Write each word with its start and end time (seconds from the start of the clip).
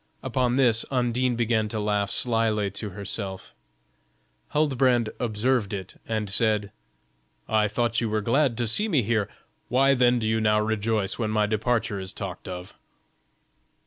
Upon 0.23 0.55
this 0.55 0.83
Undine 0.89 1.35
began 1.35 1.69
to 1.69 1.79
laugh 1.79 2.09
slyly 2.09 2.71
to 2.71 2.89
herself; 2.89 3.53
Huldbrand 4.47 5.09
observed 5.19 5.73
it, 5.73 6.01
and 6.07 6.27
said: 6.27 6.71
"I 7.47 7.67
thought 7.67 8.01
you 8.01 8.09
were 8.09 8.21
glad 8.21 8.57
to 8.57 8.65
see 8.67 8.87
me 8.87 9.03
here; 9.03 9.29
why 9.67 9.93
then 9.93 10.17
do 10.17 10.25
you 10.25 10.41
now 10.41 10.59
rejoice 10.59 11.19
when 11.19 11.29
my 11.29 11.45
departure 11.45 11.99
is 11.99 12.13
talked 12.13 12.47
of?" 12.47 12.73